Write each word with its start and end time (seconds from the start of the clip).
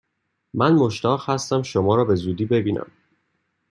من 0.53 0.73
مشتاق 0.73 1.29
هستم 1.29 1.61
شما 1.61 1.95
را 1.95 2.05
به 2.05 2.15
زودی 2.15 2.45
ببینم! 2.45 2.91